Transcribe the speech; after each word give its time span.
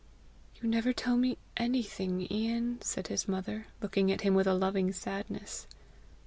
"You 0.55 0.67
never 0.67 0.93
tell 0.93 1.15
me 1.15 1.37
anything, 1.57 2.21
Ian!" 2.31 2.81
said 2.81 3.09
his 3.09 3.27
mother, 3.27 3.67
looking 3.83 4.11
at 4.11 4.21
him 4.21 4.33
with 4.33 4.47
a 4.47 4.55
loving 4.55 4.91
sadness. 4.93 5.67